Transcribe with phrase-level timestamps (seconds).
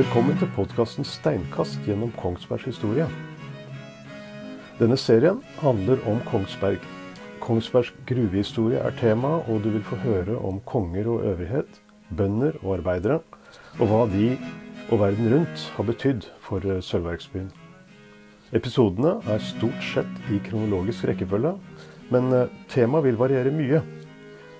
[0.00, 3.08] Velkommen til podkasten 'Steinkast gjennom Kongsbergs historie'.
[4.78, 6.78] Denne serien handler om Kongsberg.
[7.40, 11.82] Kongsbergs gruvehistorie er tema, og du vil få høre om konger og øvrighet,
[12.16, 13.20] bønder og arbeidere,
[13.78, 14.38] og hva de
[14.90, 17.52] og verden rundt har betydd for sølvverksbyen.
[18.52, 21.58] Episodene er stort sett i kronologisk rekkefølge,
[22.10, 23.82] men temaet vil variere mye.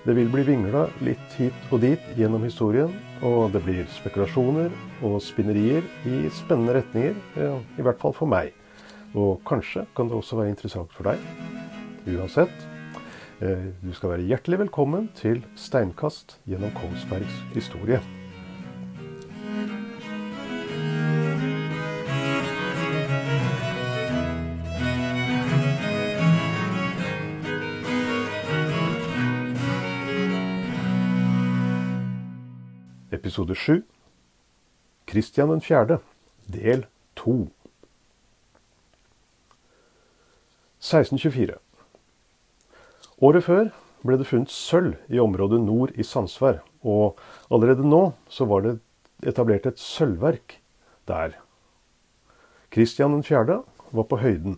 [0.00, 4.72] Det vil bli vingla litt hit og dit gjennom historien, og det blir spekulasjoner
[5.04, 7.18] og spinnerier i spennende retninger,
[7.76, 8.54] i hvert fall for meg.
[9.12, 11.20] Og kanskje kan det også være interessant for deg.
[12.08, 12.64] Uansett,
[13.44, 18.00] eh, du skal være hjertelig velkommen til Steinkast gjennom Kongsbergs historie.
[33.20, 33.82] Episode 7
[35.04, 35.98] Kristian 4.,
[36.48, 36.86] del
[37.20, 37.32] 2
[40.80, 41.58] 1624
[43.20, 43.68] Året før
[44.08, 47.20] ble det funnet sølv i området nord i Sandsvær, og
[47.52, 48.72] allerede nå så var det
[49.28, 50.56] etablert et sølvverk
[51.04, 51.36] der.
[52.72, 53.58] Kristian 4.
[53.92, 54.56] var på høyden.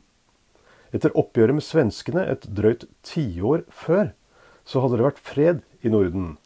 [0.94, 4.14] Etter oppgjøret med svenskene et drøyt tiår før,
[4.62, 6.36] så hadde det vært fred i Norden,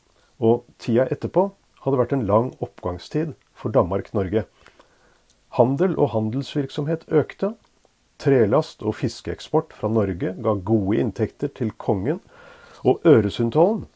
[0.41, 1.51] og tida etterpå
[1.87, 4.45] hadde vært en lang oppgangstid for Danmark-Norge.
[5.57, 7.55] Handel og handelsvirksomhet økte.
[8.21, 12.19] Trelast og fiskeeksport fra Norge ga gode inntekter til kongen.
[12.85, 13.87] Og Øresundtollen,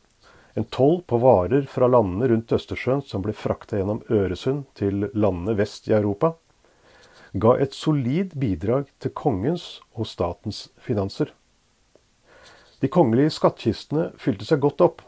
[0.59, 5.55] en toll på varer fra landene rundt Østersjøen som ble frakta gjennom Øresund til landene
[5.59, 6.35] vest i Europa,
[7.33, 11.31] ga et solid bidrag til kongens og statens finanser.
[12.81, 15.03] De kongelige skattkistene fylte seg godt opp.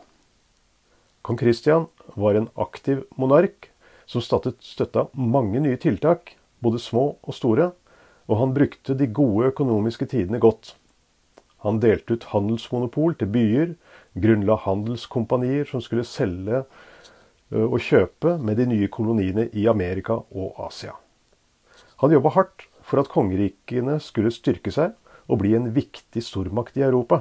[1.22, 3.70] Kong Kristian var en aktiv monark
[4.10, 7.70] som støtta mange nye tiltak, både små og store,
[8.26, 10.74] og han brukte de gode økonomiske tidene godt.
[11.62, 13.74] Han delte ut handelsmonopol til byer,
[14.18, 16.64] grunnla handelskompanier som skulle selge
[17.52, 20.96] og kjøpe med de nye koloniene i Amerika og Asia.
[22.02, 24.96] Han jobba hardt for at kongerikene skulle styrke seg
[25.30, 27.20] og bli en viktig stormakt i Europa.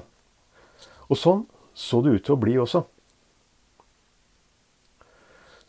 [1.06, 1.46] Og sånn
[1.78, 2.82] så det ut til å bli også.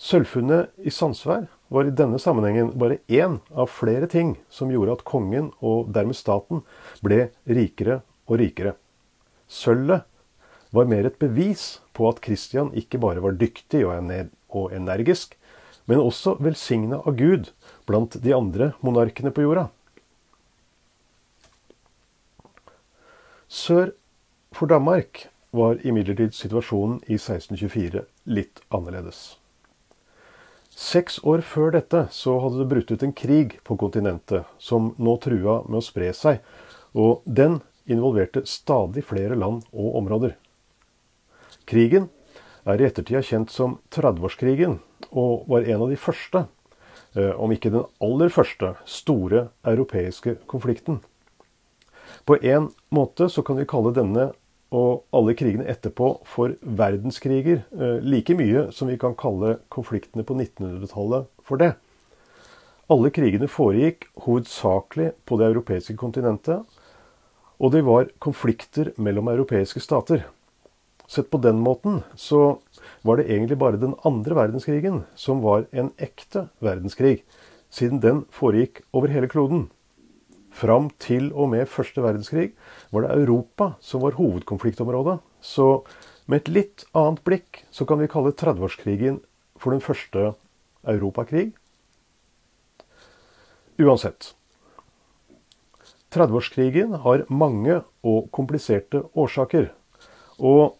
[0.02, 5.04] Sølvfunnet i Sandsvær var i denne sammenhengen bare én av flere ting som gjorde at
[5.06, 6.64] kongen, og dermed staten,
[7.06, 8.74] ble rikere og rikere.
[9.46, 10.02] Sølvet
[10.74, 15.36] var mer et bevis på at Kristian ikke bare var dyktig og energisk,
[15.86, 17.52] men også velsigna av Gud
[17.86, 19.68] blant de andre monarkene på jorda.
[23.52, 23.92] Sør
[24.56, 28.02] for Danmark var imidlertid situasjonen i 1624
[28.32, 29.41] litt annerledes.
[30.82, 35.14] Seks år før dette så hadde det brutt ut en krig på kontinentet, som nå
[35.22, 36.40] trua med å spre seg,
[36.98, 40.34] og den involverte stadig flere land og områder.
[41.70, 42.08] Krigen
[42.66, 44.80] er i ettertida kjent som 30-årskrigen,
[45.14, 46.46] og var en av de første,
[47.14, 50.98] eh, om ikke den aller første, store europeiske konflikten.
[52.26, 54.32] På en måte så kan vi kalle denne
[54.72, 60.34] og alle krigene etterpå for verdenskriger, eh, like mye som vi kan kalle konfliktene på
[60.38, 61.74] 1900-tallet for det.
[62.90, 66.64] Alle krigene foregikk hovedsakelig på det europeiske kontinentet,
[67.60, 70.24] og det var konflikter mellom europeiske stater.
[71.06, 72.58] Sett på den måten så
[73.04, 77.22] var det egentlig bare den andre verdenskrigen som var en ekte verdenskrig,
[77.70, 79.68] siden den foregikk over hele kloden.
[80.52, 82.50] Fram til og med første verdenskrig
[82.92, 85.18] var det Europa som var hovedkonfliktområdet.
[85.40, 85.82] Så
[86.28, 89.22] med et litt annet blikk så kan vi kalle 30-årskrigen
[89.58, 90.32] for den første
[90.88, 91.52] europakrig.
[93.80, 94.34] Uansett.
[96.12, 99.70] 30-årskrigen har mange og kompliserte årsaker.
[100.38, 100.76] Og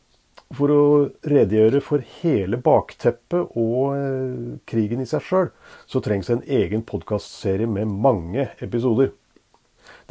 [0.53, 0.85] for å
[1.25, 5.49] redegjøre for hele bakteppet og eh, krigen i seg sjøl,
[5.89, 9.15] så trengs en egen podkastserie med mange episoder.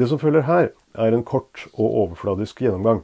[0.02, 3.04] Det som følger her, er en kort og overfladisk gjennomgang.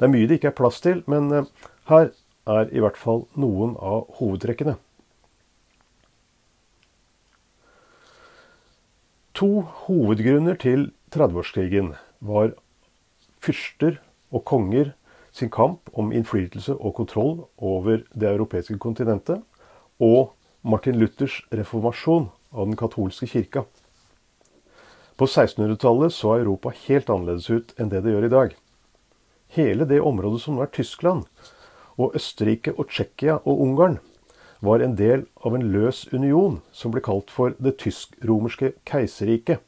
[0.00, 1.50] Det er mye det ikke er plass til, men eh,
[1.90, 2.14] her
[2.48, 4.78] er i hvert fall noen av hovedtrekkene.
[9.36, 9.50] To
[9.84, 11.92] hovedgrunner til 30-årskrigen
[12.24, 12.54] var
[13.44, 14.00] fyrster
[14.32, 14.94] og konger
[15.36, 19.44] sin kamp om innflytelse og kontroll over det europeiske kontinentet,
[20.00, 20.32] og
[20.64, 23.68] Martin Luthers reformasjon av den katolske kirka.
[25.16, 28.56] På 1600-tallet så Europa helt annerledes ut enn det det gjør i dag.
[29.54, 31.28] Hele det området som nå er Tyskland,
[31.94, 34.00] og Østerrike og Tsjekkia og Ungarn,
[34.64, 39.62] var en del av en løs union som ble kalt for det tysk-romerske keiserriket.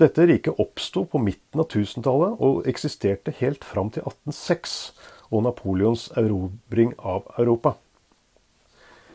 [0.00, 4.74] Dette riket oppsto på midten av 1000-tallet og eksisterte helt fram til 1806
[5.30, 7.76] og Napoleons erobring av Europa.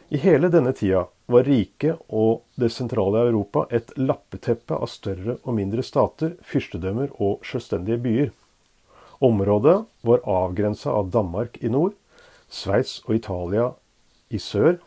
[0.10, 5.56] I hele denne tida var riket og det sentrale Europa et lappeteppe av større og
[5.58, 8.34] mindre stater, fyrstedømmer og selvstendige byer.
[9.26, 11.96] Området var avgrensa av Danmark i nord,
[12.52, 13.72] Sveits og Italia
[14.30, 14.78] i sør,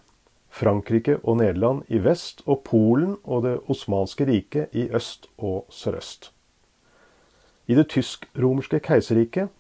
[0.49, 6.31] Frankrike og Nederland i vest og Polen og Det osmanske riket i øst og sørøst.
[7.69, 9.51] I det tysk-romerske keiserriket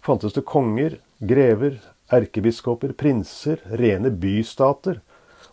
[0.00, 1.76] fantes det konger, grever,
[2.12, 5.02] erkebiskoper, prinser, rene bystater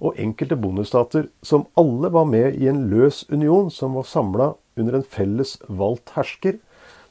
[0.01, 4.97] og enkelte bondestater som alle var med i en løs union som var samla under
[4.97, 6.57] en felles valgt hersker,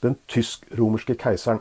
[0.03, 1.61] den tysk-romerske keiseren.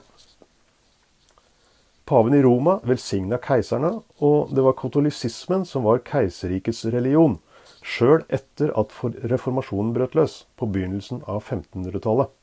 [2.09, 7.37] Paven i Roma velsigna keiserne, og det var katolisismen som var keiserrikets religion,
[7.85, 8.95] sjøl etter at
[9.29, 12.33] reformasjonen brøt løs på begynnelsen av 1500-tallet.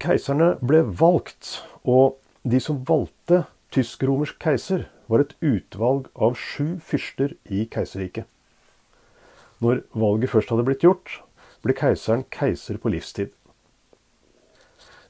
[0.00, 2.16] Keiserne ble valgt, og
[2.48, 8.26] de som valgte tysk-romersk keiser, var et utvalg av sju fyrster i keiserriket.
[9.62, 11.20] Når valget først hadde blitt gjort,
[11.64, 13.32] ble keiseren keiser på livstid.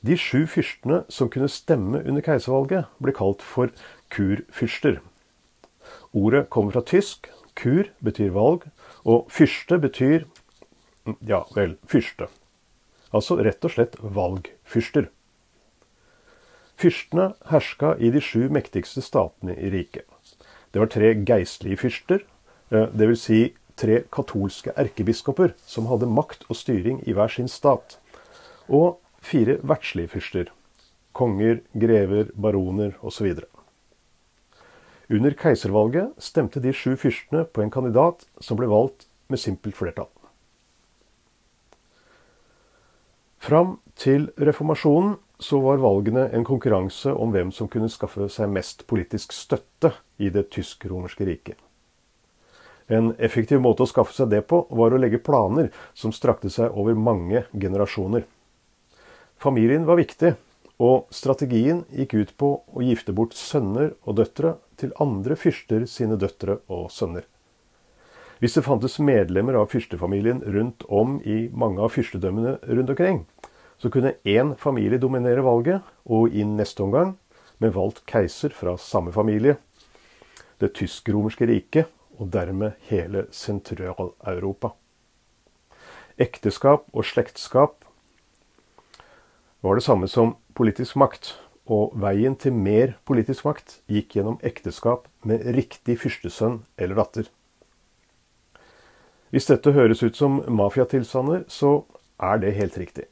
[0.06, 3.72] De sju fyrstene som kunne stemme under keiservalget, ble kalt for
[4.14, 5.00] kurfyrster.
[6.14, 7.30] Ordet kommer fra tysk.
[7.56, 8.66] Kur betyr valg,
[9.08, 10.26] og fyrste betyr
[11.24, 12.28] ja vel, fyrste.
[13.16, 15.08] Altså rett og slett valgfyrster.
[16.76, 20.04] Fyrstene herska i de sju mektigste statene i riket.
[20.72, 22.24] Det var tre geistlige fyrster,
[22.70, 23.20] eh, dvs.
[23.20, 27.98] Si tre katolske erkebiskoper som hadde makt og styring i hver sin stat.
[28.68, 30.52] Og fire verdslige fyrster.
[31.12, 33.32] Konger, grever, baroner osv.
[35.08, 40.10] Under keiservalget stemte de sju fyrstene på en kandidat som ble valgt med simpelt flertall.
[43.38, 48.86] Fram til reformasjonen så var valgene en konkurranse om hvem som kunne skaffe seg mest
[48.88, 51.58] politisk støtte i det tysk-romerske riket.
[52.86, 56.72] En effektiv måte å skaffe seg det på var å legge planer som strakte seg
[56.72, 58.24] over mange generasjoner.
[59.42, 60.36] Familien var viktig,
[60.78, 66.18] og strategien gikk ut på å gifte bort sønner og døtre til andre fyrster sine
[66.20, 67.24] døtre og sønner.
[68.38, 73.22] Hvis det fantes medlemmer av fyrstefamilien rundt om i mange av fyrstedømmene rundt omkring,
[73.78, 77.16] så kunne én familie dominere valget, og i neste omgang,
[77.58, 79.56] med valgt keiser fra samme familie,
[80.60, 84.72] det tysk-romerske riket, og dermed hele Sentral-Europa.
[86.16, 87.84] Ekteskap og slektskap
[89.60, 91.34] var det samme som politisk makt,
[91.66, 97.28] og veien til mer politisk makt gikk gjennom ekteskap med riktig fyrstesønn eller datter.
[99.34, 101.82] Hvis dette høres ut som mafiatilstander, så
[102.22, 103.08] er det helt riktig.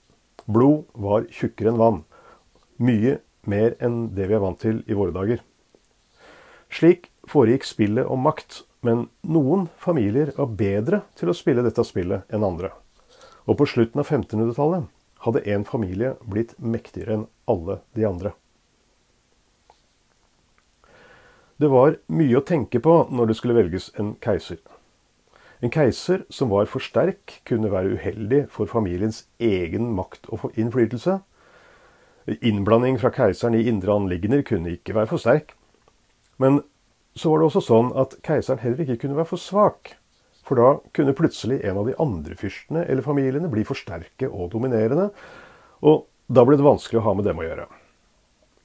[0.46, 2.02] Blod var tjukkere enn vann.
[2.76, 3.18] Mye
[3.48, 5.42] mer enn det vi er vant til i våre dager.
[6.74, 12.28] Slik foregikk spillet om makt, men noen familier var bedre til å spille dette spillet
[12.28, 12.72] enn andre.
[13.48, 14.88] Og på slutten av 1500-tallet
[15.24, 18.34] hadde en familie blitt mektigere enn alle de andre.
[21.56, 24.58] Det var mye å tenke på når det skulle velges en keiser.
[25.62, 31.20] En keiser som var for sterk, kunne være uheldig for familiens egen makt og innflytelse.
[32.40, 35.54] Innblanding fra keiseren i indre anliggender kunne ikke være for sterk.
[36.40, 36.62] Men
[37.14, 39.94] så var det også sånn at keiseren heller ikke kunne være for svak.
[40.44, 44.50] For da kunne plutselig en av de andre fyrstene eller familiene bli for sterke og
[44.52, 45.08] dominerende,
[45.84, 47.68] og da ble det vanskelig å ha med dem å gjøre.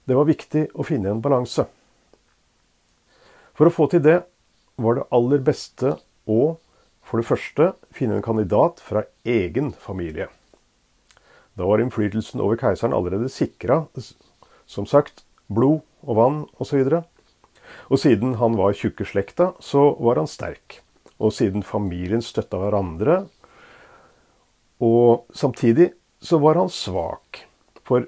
[0.07, 1.67] Det var viktig å finne en balanse.
[3.55, 4.17] For å få til det
[4.79, 5.93] var det aller beste
[6.27, 6.57] å
[7.09, 10.27] for det første finne en kandidat fra egen familie.
[11.57, 13.87] Da var innflytelsen over keiseren allerede sikra,
[14.69, 16.85] som sagt, blod og vann osv.
[16.85, 17.01] Og, så
[17.89, 20.79] og siden han var tjukke slekta, så var han sterk.
[21.19, 23.25] Og siden familien støtta hverandre
[24.79, 25.89] Og samtidig
[26.23, 27.41] så var han svak,
[27.83, 28.05] for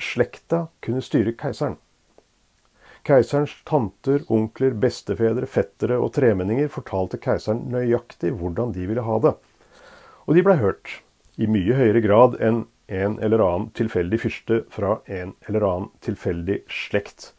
[0.00, 1.76] slekta kunne styre keiseren.
[3.08, 9.32] Keiserens tanter, onkler, bestefedre, fettere og tremenninger fortalte keiseren nøyaktig hvordan de ville ha det.
[10.28, 10.98] Og de blei hørt,
[11.40, 16.58] i mye høyere grad enn en eller annen tilfeldig fyrste fra en eller annen tilfeldig
[16.68, 17.30] slekt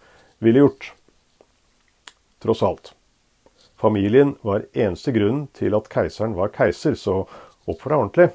[0.42, 0.90] ville gjort.
[2.42, 2.94] Tross alt.
[3.78, 7.28] Familien var eneste grunnen til at keiseren var keiser, så
[7.70, 8.30] oppfør deg ordentlig.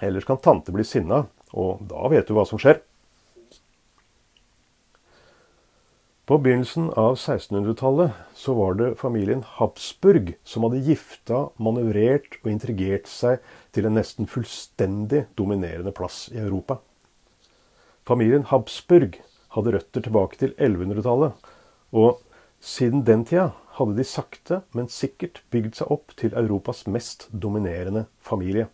[0.00, 2.80] Ellers kan tante bli sinna, og da vet du hva som skjer.
[6.28, 13.06] På begynnelsen av 1600-tallet så var det familien Habsburg som hadde gifta, manøvrert og intrigert
[13.08, 13.38] seg
[13.72, 16.82] til en nesten fullstendig dominerende plass i Europa.
[18.04, 19.16] Familien Habsburg
[19.56, 21.32] hadde røtter tilbake til 1100-tallet,
[21.96, 22.20] og
[22.60, 28.04] siden den tida hadde de sakte, men sikkert bygd seg opp til Europas mest dominerende
[28.20, 28.66] familie.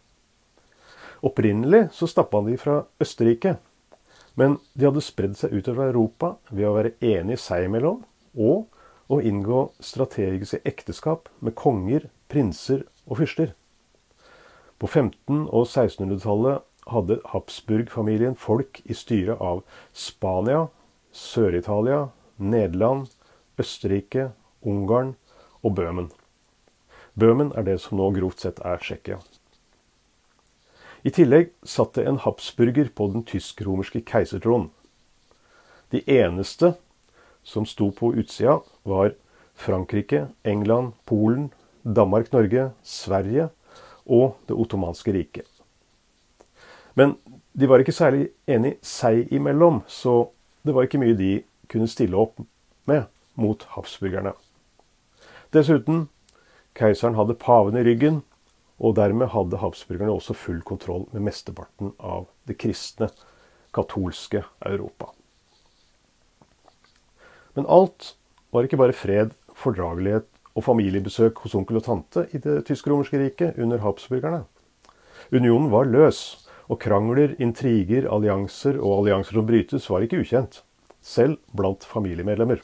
[1.23, 3.55] Opprinnelig så stappa de fra Østerrike,
[4.35, 8.03] men de hadde spredd seg utover Europa ved å være enige seg imellom
[8.35, 8.67] og
[9.13, 13.53] å inngå strategiske ekteskap med konger, prinser og fyrster.
[14.81, 19.63] På 1500- og 1600-tallet hadde Habsburg-familien folk i styret av
[19.93, 20.67] Spania,
[21.15, 23.07] Sør-Italia, Nederland,
[23.61, 24.33] Østerrike,
[24.67, 25.15] Ungarn
[25.63, 26.11] og Bøhmen.
[27.15, 29.21] Bøhmen er det som nå grovt sett er Tsjekkia.
[31.05, 34.71] I tillegg satt det en habsburger på den tysk-romerske keisertronen.
[35.93, 36.73] De eneste
[37.45, 39.13] som sto på utsida, var
[39.55, 41.51] Frankrike, England, Polen,
[41.85, 43.51] Danmark-Norge, Sverige
[44.07, 45.47] og Det ottomanske riket.
[46.95, 47.17] Men
[47.53, 50.31] de var ikke særlig enige seg imellom, så
[50.65, 52.41] det var ikke mye de kunne stille opp
[52.89, 53.05] med
[53.37, 54.33] mot habsburgerne.
[55.53, 56.09] Dessuten,
[56.75, 58.23] keiseren hadde paven i ryggen,
[58.83, 63.11] og dermed hadde habsburgerne også full kontroll med mesteparten av det kristne,
[63.75, 65.11] katolske Europa.
[67.55, 68.15] Men alt
[68.55, 73.59] var ikke bare fred, fordragelighet og familiebesøk hos onkel og tante i det tysk-romerske riket
[73.63, 74.45] under habsburgerne.
[75.35, 80.63] Unionen var løs, og krangler, intriger, allianser og allianser som brytes var ikke ukjent,
[81.05, 82.63] selv blant familiemedlemmer.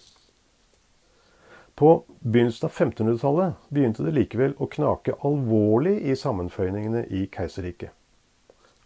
[1.81, 7.95] På begynnelsen av 1500-tallet begynte det likevel å knake alvorlig i sammenføyningene i keiserriket.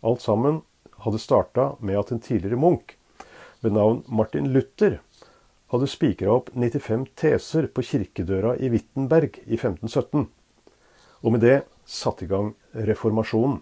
[0.07, 0.61] Alt sammen
[1.03, 2.95] hadde starta med at en tidligere munk
[3.65, 5.01] ved navn Martin Luther
[5.75, 10.29] hadde spikra opp 95 teser på kirkedøra i Wittenberg i 1517,
[11.27, 13.59] og med det satte i gang reformasjonen.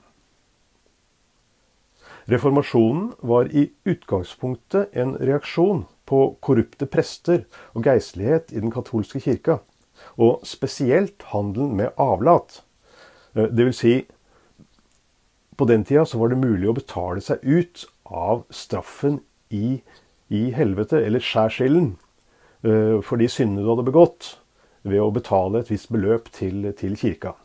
[2.28, 9.60] Reformasjonen var i utgangspunktet en reaksjon på korrupte prester og geistlighet i den katolske kirka,
[10.18, 12.62] og spesielt handelen med avlat.
[13.36, 13.94] Eh, det vil si,
[15.56, 19.80] på den tida så var det mulig å betale seg ut av straffen i,
[20.32, 21.94] i helvete, eller skjærsilden,
[22.64, 24.36] eh, for de syndene du hadde begått,
[24.82, 27.36] ved å betale et visst beløp til, til kirka.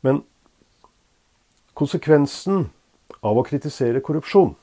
[0.00, 0.22] Men
[1.76, 2.70] konsekvensen
[3.20, 4.54] av å kritisere korrupsjon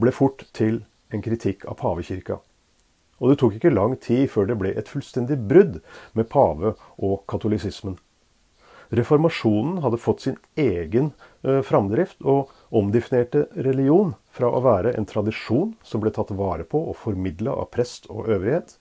[0.00, 2.38] ble fort til en kritikk av pavekirka.
[3.20, 5.80] Og det tok ikke lang tid før det ble et fullstendig brudd
[6.16, 7.98] med pave og katolisismen.
[8.90, 11.12] Reformasjonen hadde fått sin egen
[11.46, 16.80] eh, framdrift og omdefinerte religion fra å være en tradisjon som ble tatt vare på
[16.90, 18.74] og formidla av prest og øvrighet,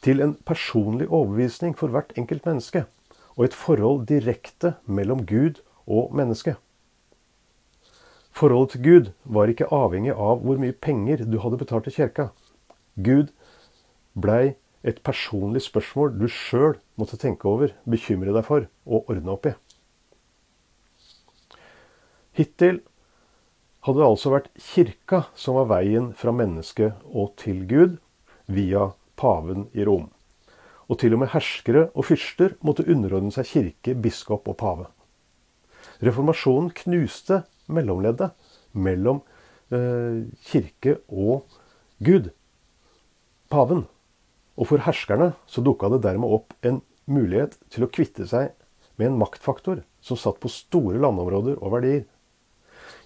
[0.00, 2.86] til en personlig overbevisning for hvert enkelt menneske,
[3.36, 6.56] og et forhold direkte mellom Gud og menneske.
[8.30, 12.28] Forholdet til Gud var ikke avhengig av hvor mye penger du hadde betalt til kirka.
[12.96, 13.32] Gud
[14.14, 14.54] blei
[14.86, 19.56] et personlig spørsmål du sjøl måtte tenke over, bekymre deg for og ordne opp i.
[22.38, 22.80] Hittil
[23.84, 27.98] hadde det altså vært kirka som var veien fra mennesket og til Gud,
[28.50, 30.08] via paven i Rom.
[30.90, 34.88] Og til og med herskere og fyrster måtte underordne seg kirke, biskop og pave.
[36.02, 38.34] Reformasjonen knuste mellomleddet
[38.72, 39.22] mellom
[39.72, 41.46] eh, kirke og
[42.00, 42.30] Gud,
[43.52, 43.84] paven.
[44.60, 48.52] Og for herskerne så dukka det dermed opp en mulighet til å kvitte seg
[49.00, 52.04] med en maktfaktor som satt på store landområder og verdier.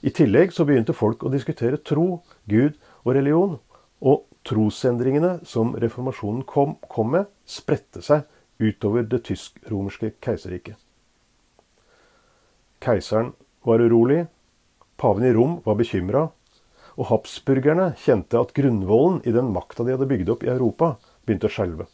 [0.05, 3.59] I tillegg så begynte folk å diskutere tro, Gud og religion.
[4.05, 8.27] Og trosendringene som reformasjonen kom, kom med, spredte seg
[8.61, 10.77] utover det tysk-romerske keiserriket.
[12.85, 13.33] Keiseren
[13.65, 14.27] var urolig,
[14.97, 16.29] Paven i Rom var bekymra,
[16.95, 20.95] og habsburgerne kjente at grunnvollen i den makta de hadde bygd opp i Europa,
[21.27, 21.89] begynte å skjelve.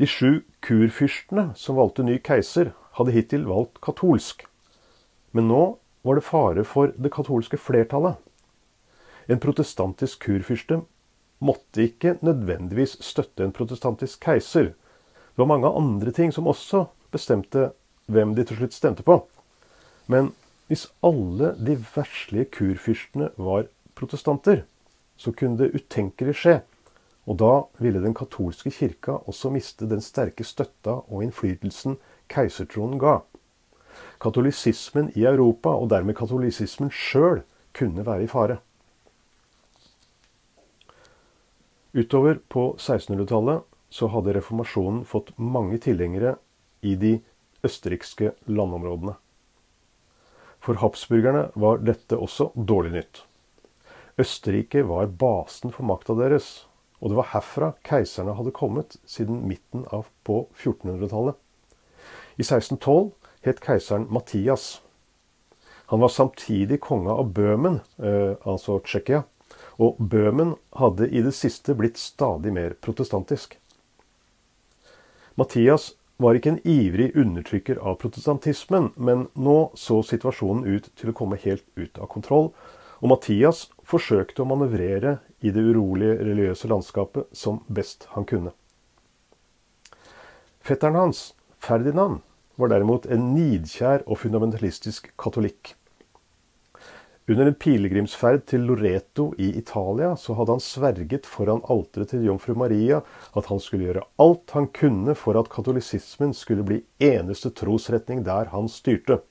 [0.00, 4.44] De sju kurfyrstene som valgte ny keiser, hadde hittil valgt katolsk.
[5.32, 5.62] Men nå
[6.04, 8.18] var det fare for det katolske flertallet.
[9.30, 10.82] En protestantisk kurfyrste
[11.42, 14.72] måtte ikke nødvendigvis støtte en protestantisk keiser.
[14.74, 16.84] Det var mange andre ting som også
[17.14, 17.70] bestemte
[18.12, 19.20] hvem de til slutt stemte på.
[20.10, 20.32] Men
[20.72, 24.62] hvis alle de verslige kurfyrstene var protestanter,
[25.20, 26.54] så kunne det utenkelig skje.
[27.28, 31.98] Og da ville den katolske kirka også miste den sterke støtta og innflytelsen
[32.32, 33.18] keisertronen ga.
[34.24, 37.42] Katolisismen i Europa, og dermed katolisismen sjøl,
[37.76, 38.56] kunne være i fare.
[41.92, 46.38] Utover på 1600-tallet så hadde reformasjonen fått mange tilhengere
[46.80, 47.18] i de
[47.60, 49.18] østerrikske landområdene.
[50.62, 53.22] For habsburgerne var dette også dårlig nytt.
[54.20, 56.68] Østerrike var basen for makta deres,
[57.02, 61.34] og det var herfra keiserne hadde kommet siden midten av på 1400-tallet.
[62.38, 63.10] I 1612
[63.42, 64.80] het keiseren Matias.
[65.90, 69.24] Han var samtidig konge av Bøhmen, eh, altså Tsjekkia,
[69.82, 73.58] og Bøhmen hadde i det siste blitt stadig mer protestantisk.
[75.34, 75.90] Mattias
[76.22, 81.40] var ikke en ivrig undertrykker av protestantismen, men nå så situasjonen ut til å komme
[81.42, 82.52] helt ut av kontroll,
[83.02, 88.54] og Mathias forsøkte å manøvrere i det urolige religiøse landskapet som best han kunne.
[90.62, 92.20] Fetteren hans, Ferdinand,
[92.54, 95.74] var derimot en nidkjær og fundamentalistisk katolikk.
[97.32, 102.52] Under en pilegrimsferd til Loreto i Italia så hadde han sverget foran alteret til jomfru
[102.60, 102.98] Maria
[103.32, 108.50] at han skulle gjøre alt han kunne for at katolisismen skulle bli eneste trosretning der
[108.52, 109.22] han styrte.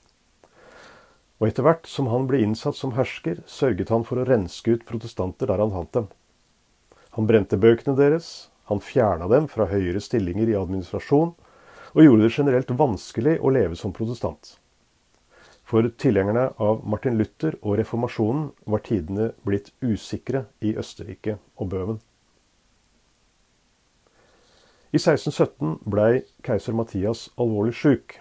[1.38, 4.88] Og etter hvert som han ble innsatt som hersker, sørget han for å renske ut
[4.88, 6.08] protestanter der han fant dem.
[7.14, 8.32] Han brente bøkene deres,
[8.66, 11.36] han fjerna dem fra høyere stillinger i administrasjon,
[11.92, 14.56] og gjorde det generelt vanskelig å leve som protestant.
[15.72, 22.00] For tilhengerne av Martin Luther og reformasjonen var tidene blitt usikre i Østerrike og Bøhmen.
[24.92, 28.18] I 1617 blei keiser Mathias alvorlig sjuk.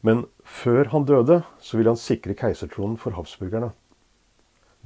[0.00, 3.74] Men før han døde, så ville han sikre keisertronen for habsburgerne.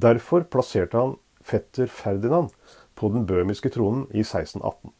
[0.03, 1.15] Derfor plasserte han
[1.47, 2.51] fetter Ferdinand
[2.99, 4.91] på den bøhmiske tronen i 1618.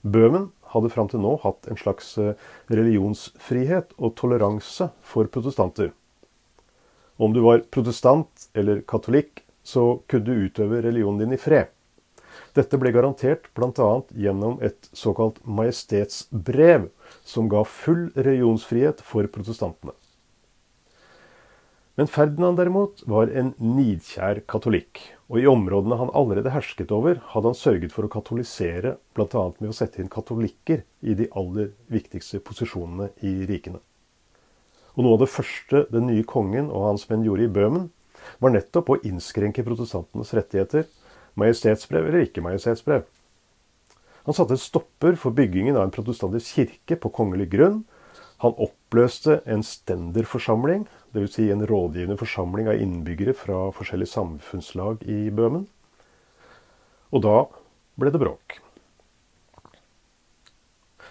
[0.00, 2.34] Bøhmen hadde fram til nå hatt en slags eh,
[2.72, 5.92] religionsfrihet og toleranse for protestanter.
[7.16, 11.72] Om du var protestant eller katolikk, så kunne du utøve religionen din i fred.
[12.56, 13.90] Dette ble garantert bl.a.
[14.12, 16.90] gjennom et såkalt majestetsbrev,
[17.24, 19.96] som ga full religionsfrihet for protestantene.
[21.96, 25.00] Men Ferdinand derimot var en nidkjær katolikk,
[25.32, 29.44] og i områdene han allerede hersket over, hadde han sørget for å katolisere, bl.a.
[29.56, 33.80] med å sette inn katolikker i de aller viktigste posisjonene i rikene.
[34.96, 37.88] Og noe av det første den nye kongen og hans menn gjorde i Bøhmen,
[38.44, 40.84] var nettopp å innskrenke protestantenes rettigheter,
[41.36, 43.04] majestetsbrev eller ikke majestetsbrev.
[44.26, 47.84] Han satte en stopper for byggingen av en protestantisk kirke på kongelig grunn.
[48.42, 50.84] Han oppløste en stenderforsamling,
[51.16, 51.32] Dvs.
[51.38, 55.64] Si en rådgivende forsamling av innbyggere fra forskjellige samfunnslag i Bøhmen.
[57.16, 57.36] Og da
[57.96, 58.60] ble det bråk.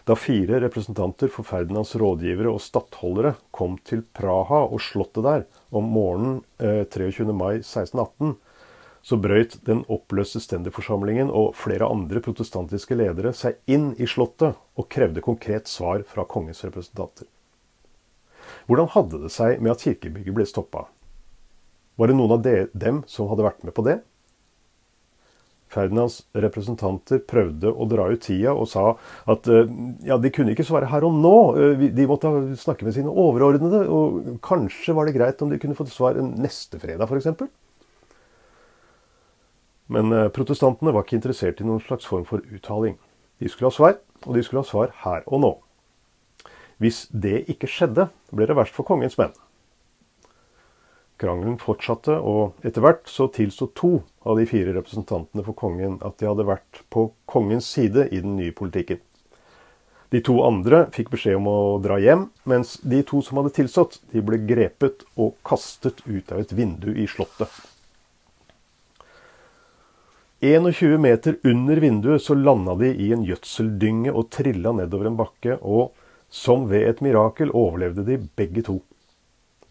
[0.06, 5.88] Da fire representanter for Ferdinands rådgivere og stattholdere kom til Praha og slottet der om
[5.90, 7.26] morgenen eh, 23.
[7.34, 8.36] mai 1618,
[9.06, 14.90] så brøyt den oppløste stenderforsamlingen og flere andre protestantiske ledere seg inn i slottet og
[14.94, 17.26] krevde konkret svar fra kongens representanter.
[18.66, 20.88] Hvordan hadde det seg med at kirkebygget ble stoppa?
[21.96, 24.00] Var det noen av dem som hadde vært med på det?
[25.76, 28.94] Ferdinands representanter prøvde å dra ut tida og sa
[29.32, 29.72] at eh,
[30.08, 31.36] ja, de kunne ikke svare her og nå.
[31.60, 35.78] Eh, de måtte snakke med sine overordnede, og kanskje var det greit om de kunne
[35.78, 37.44] fått svar neste fredag, f.eks.
[39.92, 42.98] Men eh, protestantene var ikke interessert i noen slags form for uttaling.
[43.42, 45.54] De skulle ha svar, og de skulle ha svar her og nå.
[46.82, 49.36] Hvis det ikke skjedde, ble det verst for kongens menn.
[51.22, 53.92] Krangelen fortsatte, og etter hvert så tilsto to
[54.28, 58.36] av de fire representantene for kongen at de hadde vært på kongens side i den
[58.36, 59.00] nye politikken.
[60.12, 63.98] De to andre fikk beskjed om å dra hjem, mens de to som hadde tilstått,
[64.12, 67.52] de ble grepet og kastet ut av et vindu i slottet.
[70.46, 75.58] 21 meter under vinduet så landa de i en gjødseldynge og trilla nedover en bakke.
[75.62, 75.96] og
[76.30, 78.80] som ved et mirakel overlevde de begge to.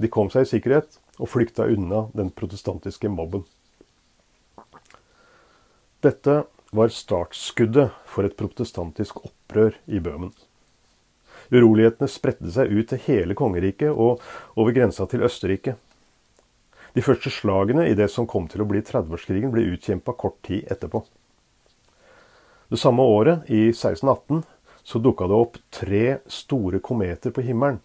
[0.01, 3.45] De kom seg i sikkerhet og flykta unna den protestantiske mobben.
[6.05, 6.43] Dette
[6.75, 10.35] var startskuddet for et protestantisk opprør i Bøhmen.
[11.53, 14.23] Urolighetene spredte seg ut til hele kongeriket og
[14.59, 15.77] over grensa til Østerrike.
[16.95, 20.69] De første slagene i det som kom til å bli 30-årskrigen, ble utkjempa kort tid
[20.71, 21.03] etterpå.
[22.71, 24.45] Det samme året, i 1618,
[24.85, 27.81] så dukka det opp tre store kometer på himmelen.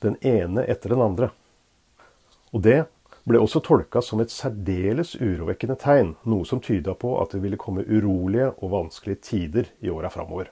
[0.00, 1.30] Den ene etter den andre.
[2.50, 2.84] Og det
[3.28, 7.60] ble også tolka som et særdeles urovekkende tegn, noe som tyda på at det ville
[7.60, 10.48] komme urolige og vanskelige tider i åra framover.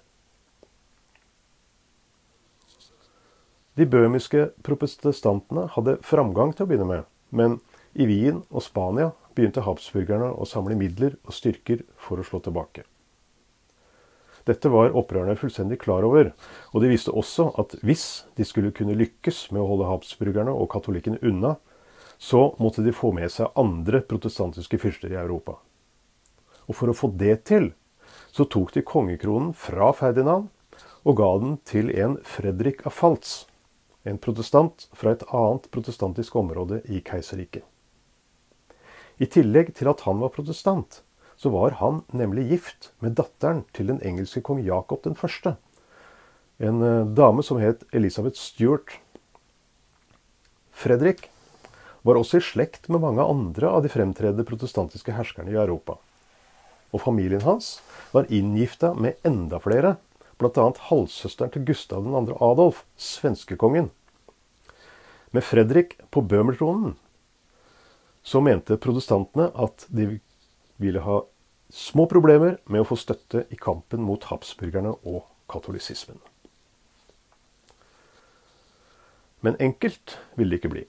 [3.78, 7.58] De bøhmiske protestantene hadde framgang til å begynne med, men
[7.94, 12.84] i Wien og Spania begynte habsburgerne å samle midler og styrker for å slå tilbake.
[14.48, 16.30] Dette var opprørerne fullstendig klar over,
[16.72, 20.70] og de visste også at hvis de skulle kunne lykkes med å holde habsburgerne og
[20.72, 21.58] katolikkene unna,
[22.18, 25.58] så måtte de få med seg andre protestantiske fyrster i Europa.
[26.66, 27.72] Og for å få det til,
[28.32, 30.48] så tok de kongekronen fra Ferdinand
[31.04, 33.44] og ga den til en Fredrik av Falz,
[34.08, 37.64] en protestant fra et annet protestantisk område i keiserriket.
[39.18, 41.02] I tillegg til at han var protestant,
[41.38, 45.14] så var han nemlig gift med datteren til den engelske kong Jakob den.
[46.58, 48.98] En eh, dame som het Elisabeth Stuart.
[50.74, 51.28] Fredrik
[52.02, 55.98] var også i slekt med mange andre av de fremtredende protestantiske herskerne i Europa.
[56.90, 57.78] Og familien hans
[58.10, 59.96] var inngifta med enda flere,
[60.38, 60.70] bl.a.
[60.90, 62.38] halvsøsteren til Gustav 2.
[62.42, 63.92] Adolf, svenskekongen.
[65.30, 66.96] Med Fredrik på bømertronen
[68.28, 70.18] så mente protestantene at de
[70.82, 71.22] ville ha
[71.74, 76.20] små problemer med å få støtte i kampen mot habsburgerne og katolisismen.
[79.44, 80.86] Men enkelt ville det ikke bli.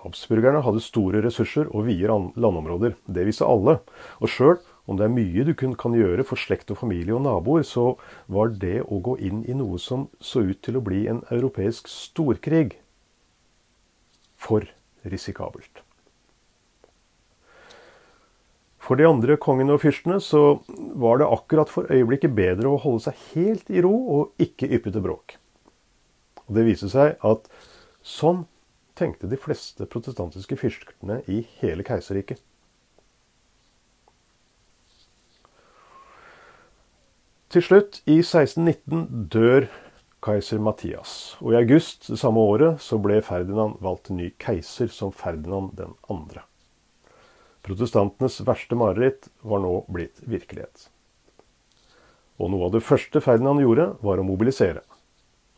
[0.00, 2.08] Habsburgerne hadde store ressurser og vide
[2.40, 2.96] landområder.
[3.04, 3.78] Det viser alle.
[4.20, 7.64] Og sjøl om det er mye du kan gjøre for slekt og familie og naboer,
[7.66, 7.94] så
[8.32, 11.88] var det å gå inn i noe som så ut til å bli en europeisk
[11.92, 12.80] storkrig,
[14.40, 14.64] for
[15.04, 15.82] risikabelt.
[18.90, 20.64] For de andre kongene og fyrstene så
[20.98, 24.90] var det akkurat for øyeblikket bedre å holde seg helt i ro og ikke yppe
[24.90, 25.36] til bråk.
[26.48, 27.46] Og Det viser seg at
[28.02, 28.48] sånn
[28.98, 32.42] tenkte de fleste protestantiske fyrstene i hele keiserriket.
[37.54, 39.70] Til slutt, i 1619, dør
[40.18, 41.36] keiser Mathias.
[41.38, 45.94] Og i august det samme året så ble Ferdinand valgt ny keiser som Ferdinand den
[46.10, 46.49] andre.
[47.66, 50.88] Protestantenes verste mareritt var nå blitt virkelighet.
[52.40, 54.80] Og noe av det første Ferdinand gjorde, var å mobilisere.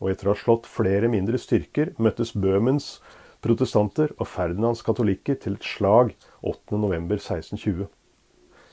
[0.03, 2.97] Og etter å ha slått flere mindre styrker, møttes Bøhmens
[3.43, 7.87] protestanter og Ferdinands katolikker til et slag 8.11.1620.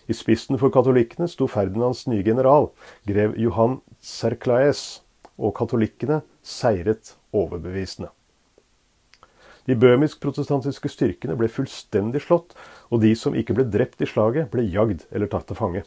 [0.10, 2.72] I spissen for katolikkene sto Ferdinands nye general,
[3.06, 5.04] grev Johan Serclaes,
[5.38, 8.10] og katolikkene seiret overbevisende.
[9.70, 12.56] De bømisk-protestantiske styrkene ble fullstendig slått,
[12.90, 15.84] og de som ikke ble drept i slaget, ble jagd eller tatt til fange.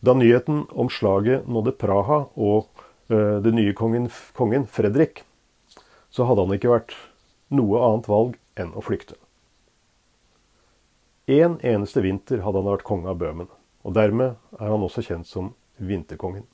[0.00, 2.70] Da nyheten om slaget nådde Praha og
[3.12, 5.24] uh, den nye kongen, kongen, Fredrik,
[6.08, 6.96] så hadde han ikke vært
[7.52, 9.18] noe annet valg enn å flykte.
[11.28, 13.52] En eneste vinter hadde han vært konge av Bøhmen,
[13.84, 16.46] og dermed er han også kjent som vinterkongen.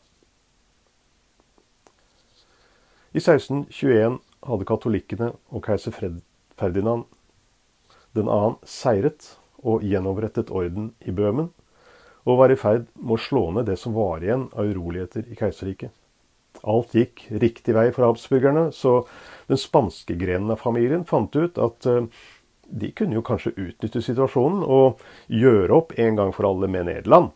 [3.12, 5.94] I 1621 hadde katolikkene og keiser
[6.59, 7.07] Ferdinand
[8.16, 11.50] den annen seiret og gjenopprettet orden i Bøhmen,
[12.28, 15.38] og var i ferd med å slå ned det som var igjen av uroligheter i
[15.38, 15.90] keiserriket.
[16.68, 19.02] Alt gikk riktig vei for habsburgerne, så
[19.48, 22.05] den spanske grenen av familien fant ut at eh,
[22.68, 25.00] de kunne jo kanskje utnytte situasjonen og
[25.33, 27.33] gjøre opp en gang for alle med Nederland.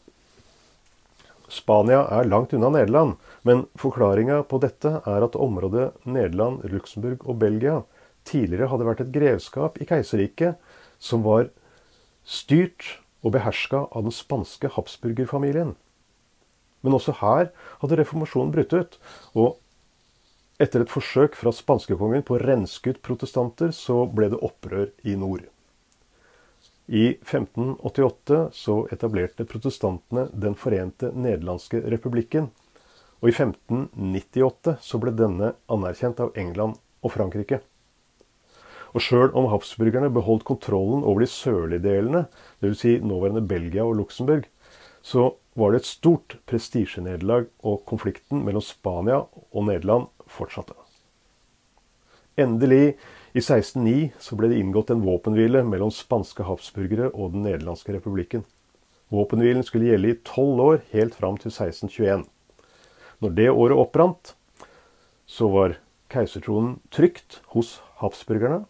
[1.53, 7.39] Spania er langt unna Nederland, men forklaringa på dette er at området Nederland, Luxembourg og
[7.43, 7.81] Belgia
[8.27, 10.59] tidligere hadde vært et grevskap i keiserriket
[10.99, 11.51] som var
[12.27, 15.75] styrt og beherska av den spanske habsburgerfamilien.
[16.83, 18.99] Men også her hadde reformasjonen brutt ut.
[19.35, 19.57] Og
[20.63, 25.17] etter et forsøk fra spanskekongen på å renske ut protestanter, så ble det opprør i
[25.19, 25.47] nord.
[26.87, 32.53] I 1588 så etablerte protestantene Den forente nederlandske republikken,
[33.19, 37.59] og i 1598 så ble denne anerkjent av England og Frankrike.
[38.95, 42.27] Og sjøl om habsburgerne beholdt kontrollen over de sørlige delene,
[42.63, 42.79] dvs.
[42.81, 44.47] Si nåværende Belgia og Luxembourg,
[45.03, 50.77] så var det et stort prestisjenederlag, og konflikten mellom Spania og Nederland fortsatte.
[52.37, 52.97] Endelig,
[53.37, 58.47] i 1609, så ble det inngått en våpenhvile mellom spanske habsburgere og den nederlandske republikken.
[59.13, 62.23] Våpenhvilen skulle gjelde i tolv år, helt fram til 1621.
[63.21, 64.31] Når det året opprant,
[65.29, 65.77] så var
[66.09, 68.63] keisertronen trygt hos habsburgerne,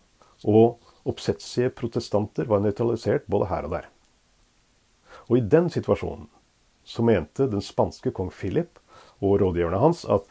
[0.43, 3.87] og oppsetsige protestanter var nøytralisert både her og der.
[5.31, 6.27] Og i den situasjonen
[6.83, 8.83] så mente den spanske kong Philip
[9.23, 10.27] og rådgiverne hans at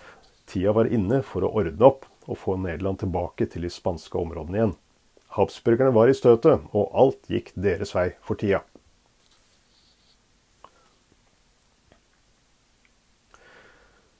[0.52, 4.60] tida var inne for å ordne opp og få Nederland tilbake til de spanske områdene
[4.60, 4.78] igjen.
[5.36, 8.62] Habsburgerne var i støtet, og alt gikk deres vei for tida.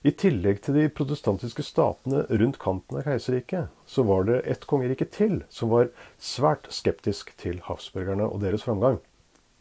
[0.06, 5.08] I tillegg til de protestantiske statene rundt kanten av keiserriket, så var det et kongerike
[5.10, 5.90] til som var
[6.22, 9.00] svært skeptisk til habsburgerne og deres framgang,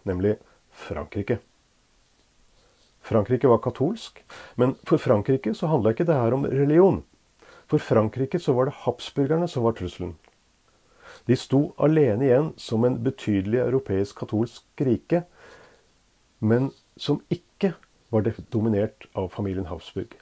[0.05, 0.35] nemlig
[0.85, 1.39] Frankrike.
[3.05, 4.21] Frankrike var katolsk,
[4.61, 7.01] men for Frankrike så handla ikke det her om religion.
[7.71, 10.15] For Frankrike så var det habsburgerne som var trusselen.
[11.29, 15.23] De sto alene igjen som en betydelig europeisk katolsk rike,
[16.45, 17.75] men som ikke
[18.13, 20.13] var dominert av familien Habsburg.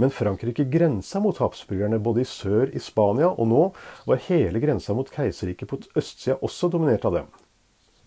[0.00, 3.62] Men Frankrike grensa mot habsburgerne både i sør i Spania, og nå
[4.08, 7.28] var hele grensa mot keiserriket på østsida også dominert av dem.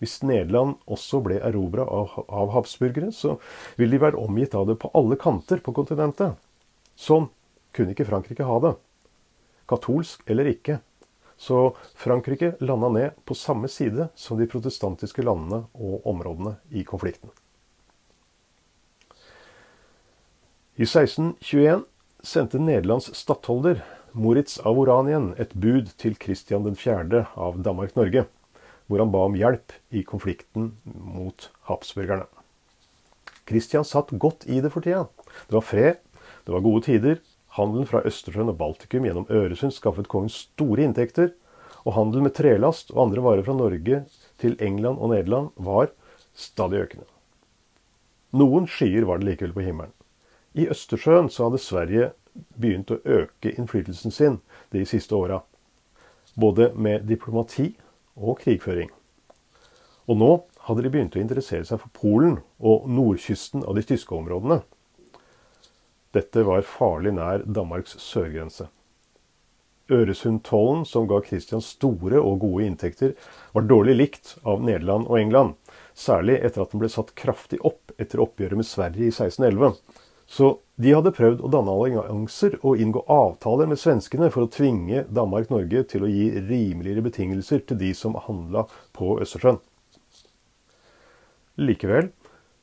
[0.02, 3.38] Hvis Nederland også ble erobra av, habsburgere, så
[3.78, 6.36] ville de være omgitt av det på alle kanter på kontinentet.
[6.96, 7.30] Sånn
[7.76, 8.74] kunne ikke Frankrike ha det.
[9.68, 10.80] Katolsk eller ikke,
[11.36, 17.30] så Frankrike landa ned på samme side som de protestantiske landene og områdene i konflikten.
[20.76, 21.84] I 1621
[22.26, 23.82] sendte Nederlands stattholder
[24.16, 27.26] Moritz av Oranien et bud til Kristian 4.
[27.36, 28.26] av Danmark-Norge,
[28.86, 32.28] hvor han ba om hjelp i konflikten mot habsburgerne.
[33.46, 35.06] Kristian satt godt i det for tida.
[35.48, 35.98] Det var fred,
[36.44, 37.20] det var gode tider,
[37.56, 41.32] Handelen fra Østersjøen og Baltikum gjennom Øresund skaffet kongen store inntekter,
[41.86, 44.02] og handel med trelast og andre varer fra Norge
[44.42, 45.92] til England og Nederland var
[46.36, 47.06] stadig økende.
[48.36, 49.94] Noen skyer var det likevel på himmelen.
[50.56, 52.10] I Østersjøen så hadde Sverige
[52.58, 54.40] begynt å øke innflytelsen sin
[54.74, 55.40] de siste åra,
[56.36, 57.70] både med diplomati
[58.16, 58.90] og krigføring.
[60.06, 60.32] Og nå
[60.66, 64.60] hadde de begynt å interessere seg for Polen og nordkysten av de tyske områdene.
[66.16, 68.70] Dette var farlig nær Danmarks sørgrense.
[69.92, 73.12] Øresundtollen, som ga Christian store og gode inntekter,
[73.54, 75.54] var dårlig likt av Nederland og England,
[75.94, 79.76] særlig etter at den ble satt kraftig opp etter oppgjøret med Sverige i 1611.
[80.26, 85.04] Så de hadde prøvd å danne allianser og inngå avtaler med svenskene for å tvinge
[85.14, 89.60] Danmark-Norge til å gi rimeligere betingelser til de som handla på Østersjøen.
[91.62, 92.10] Likevel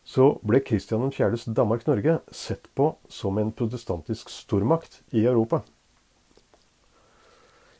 [0.04, 5.62] så ble Kristian 4.s Danmark-Norge sett på som en protestantisk stormakt i Europa.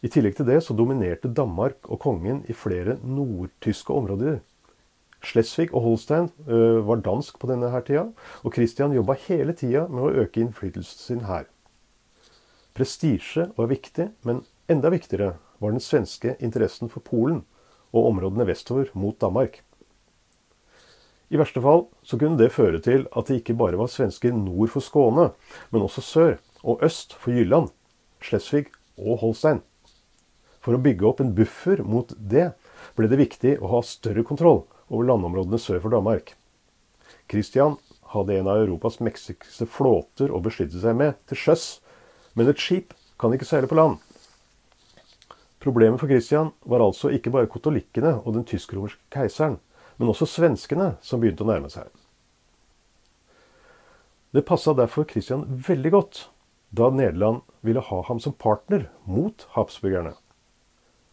[0.04, 4.42] I tillegg til det så dominerte Danmark og kongen i flere nordtyske områder.
[5.24, 8.10] Schleswig og Holstein ø, var dansk på denne her tida,
[8.44, 11.48] og Kristian jobba hele tida med å øke innflytelsen sin her.
[12.76, 17.46] Prestisje var viktig, men enda viktigere var den svenske interessen for Polen
[17.94, 19.62] og områdene vestover mot Danmark.
[21.32, 24.72] I verste fall så kunne det føre til at det ikke bare var svensker nord
[24.74, 25.32] for Skåne,
[25.72, 27.72] men også sør og øst for Jylland,
[28.24, 29.64] Slesvig og Holstein.
[30.64, 32.52] For å bygge opp en buffer mot det
[32.96, 36.36] ble det viktig å ha større kontroll over landområdene sør for Danmark.
[37.32, 37.78] Christian
[38.14, 41.66] hadde en av Europas mektigste flåter å beskytte seg med til sjøs,
[42.38, 44.00] men et skip kan ikke seile på land.
[45.64, 49.58] Problemet for Christian var altså ikke bare katolikkene og den tysk-romerske keiseren,
[50.04, 51.88] men også svenskene som begynte å nærme seg.
[54.36, 56.26] Det passa derfor Christian veldig godt
[56.76, 60.12] da Nederland ville ha ham som partner mot habsburgerne.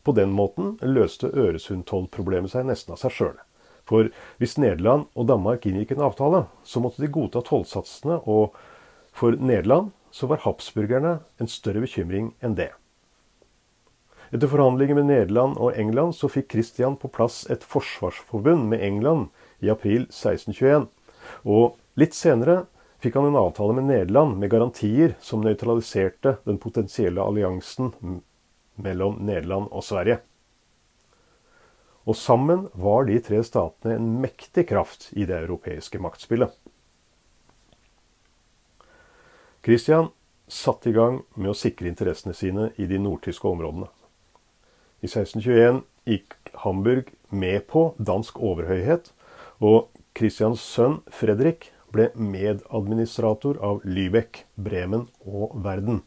[0.02, 3.38] På den måten løste Øresundtollproblemet seg nesten av seg sjøl.
[3.86, 4.10] For
[4.42, 8.56] hvis Nederland og Danmark inngikk en avtale, så måtte de godta tollsatsene, og
[9.14, 12.72] for Nederland så var habsburgerne en større bekymring enn det.
[14.30, 19.26] Etter forhandlinger med Nederland og England så fikk Christian på plass et forsvarsforbund med England
[19.58, 20.86] i april 1621.
[21.50, 22.62] Og litt senere
[23.02, 27.90] fikk han en avtale med Nederland med garantier som nøytraliserte den potensielle alliansen
[28.78, 30.20] mellom Nederland og Sverige.
[32.06, 36.54] Og sammen var de tre statene en mektig kraft i det europeiske maktspillet.
[39.66, 40.14] Christian
[40.48, 43.90] satte i gang med å sikre interessene sine i de nordtyske områdene.
[45.00, 46.34] I 1621 gikk
[46.64, 49.12] Hamburg med på dansk overhøyhet,
[49.60, 56.02] og Christians sønn Fredrik ble medadministrator av Lübeck, Bremen og Verden.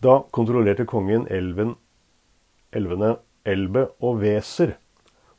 [0.00, 1.74] Da kontrollerte kongen elven,
[2.72, 4.76] elvene Elbe og Weser,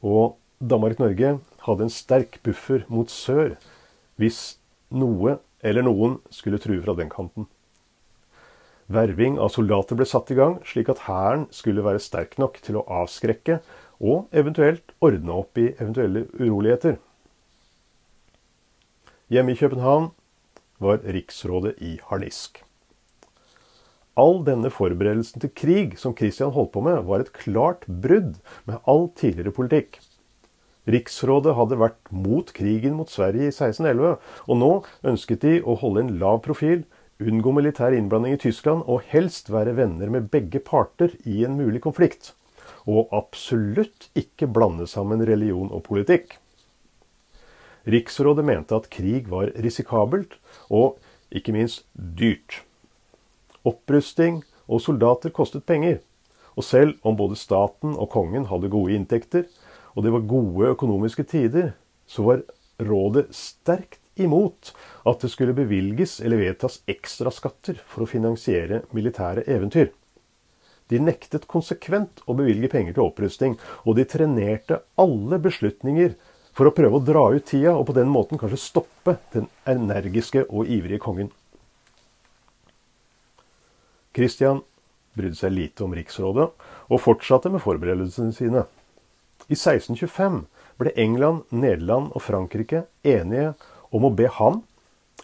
[0.03, 3.55] og Danmark-Norge hadde en sterk buffer mot sør
[4.21, 4.59] hvis
[4.93, 7.47] noe eller noen skulle true fra den kanten.
[8.91, 12.79] Verving av soldater ble satt i gang, slik at hæren skulle være sterk nok til
[12.79, 13.61] å avskrekke
[14.01, 16.97] og eventuelt ordne opp i eventuelle uroligheter.
[19.31, 20.09] Hjemme i København
[20.83, 22.63] var riksrådet i harnisk.
[24.19, 28.81] All denne forberedelsen til krig som Christian holdt på med, var et klart brudd med
[28.83, 30.01] all tidligere politikk.
[30.89, 34.17] Riksrådet hadde vært mot krigen mot Sverige i 1611,
[34.49, 34.71] og nå
[35.13, 36.83] ønsket de å holde en lav profil,
[37.21, 41.83] unngå militær innblanding i Tyskland og helst være venner med begge parter i en mulig
[41.83, 42.33] konflikt.
[42.89, 46.37] Og absolutt ikke blande sammen religion og politikk.
[47.89, 50.37] Riksrådet mente at krig var risikabelt
[50.69, 50.99] og
[51.33, 52.61] ikke minst dyrt.
[53.65, 55.99] Opprusting og soldater kostet penger.
[56.57, 59.45] Og selv om både staten og kongen hadde gode inntekter,
[59.95, 61.71] og det var gode økonomiske tider,
[62.07, 62.43] så var
[62.81, 64.73] rådet sterkt imot
[65.07, 69.91] at det skulle bevilges eller vedtas ekstraskatter for å finansiere militære eventyr.
[70.91, 73.53] De nektet konsekvent å bevilge penger til opprustning,
[73.87, 76.17] og de trenerte alle beslutninger
[76.51, 80.43] for å prøve å dra ut tida og på den måten kanskje stoppe den energiske
[80.49, 81.31] og ivrige kongen.
[84.11, 84.59] Kristian
[85.15, 86.49] brydde seg lite om riksrådet
[86.91, 88.65] og fortsatte med forberedelsene sine.
[89.47, 90.41] I 1625
[90.79, 93.53] ble England, Nederland og Frankrike enige
[93.91, 94.61] om å be han,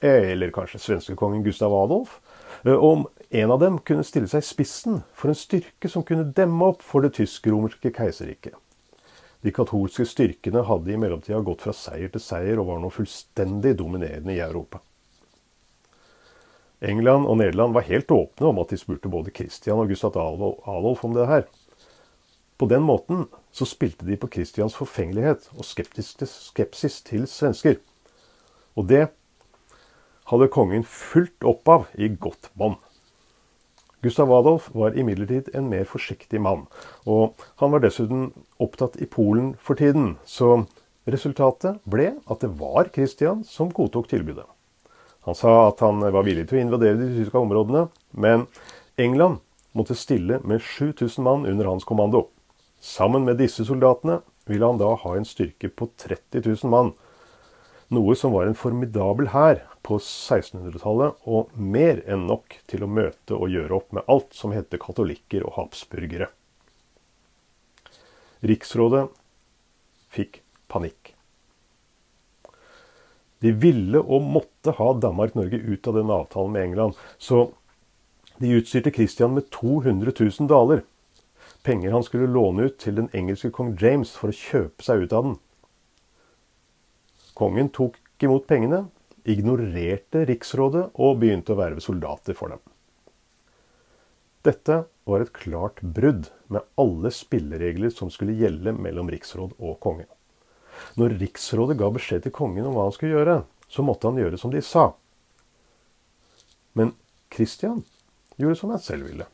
[0.02, 2.20] eller kanskje svenskekongen Gustav Adolf,
[2.66, 6.30] eh, om en av dem kunne stille seg i spissen for en styrke som kunne
[6.36, 8.56] demme opp for det tysk-romerske keiserriket.
[9.46, 13.76] De katolske styrkene hadde i mellomtida gått fra seier til seier og var nå fullstendig
[13.80, 14.82] dominerende i Europa.
[16.82, 21.04] England og Nederland var helt åpne om at de spurte både Christian og Gustav Adolf
[21.06, 21.48] om det her.
[22.58, 27.78] På den måten så spilte de på Christians forfengelighet og skepsis til svensker.
[28.78, 29.08] Og det
[30.30, 32.78] hadde kongen fulgt opp av i godt monn.
[34.06, 36.68] Gustav Adolf var imidlertid en mer forsiktig mann,
[37.10, 38.30] og han var dessuten
[38.62, 40.68] opptatt i Polen for tiden, så
[41.10, 44.46] resultatet ble at det var Christian som godtok tilbudet.
[45.26, 48.46] Han sa at han var villig til å invadere de tyske områdene, men
[49.02, 49.42] England
[49.76, 52.28] måtte stille med 7000 mann under hans kommando.
[52.80, 56.94] Sammen med disse soldatene ville han da ha en styrke på 30 000 mann,
[57.94, 63.38] noe som var en formidabel hær på 1600-tallet, og mer enn nok til å møte
[63.38, 66.30] og gjøre opp med alt som het katolikker og habsburgere.
[68.48, 69.08] Riksrådet
[70.14, 71.14] fikk panikk.
[73.40, 77.52] De ville og måtte ha Danmark-Norge ut av den avtalen med England, så
[78.38, 80.84] de utstyrte Christian med 200 000 daler.
[81.64, 85.14] Penger han skulle låne ut til den engelske kong James for å kjøpe seg ut
[85.14, 85.38] av den.
[87.38, 88.88] Kongen tok imot pengene,
[89.28, 92.62] ignorerte riksrådet og begynte å verve soldater for dem.
[94.48, 100.08] Dette var et klart brudd med alle spilleregler som skulle gjelde mellom riksråd og konge.
[100.98, 104.40] Når riksrådet ga beskjed til kongen om hva han skulle gjøre, så måtte han gjøre
[104.40, 104.92] som de sa.
[106.78, 106.94] Men
[107.34, 107.84] Kristian
[108.38, 109.28] gjorde som han selv ville.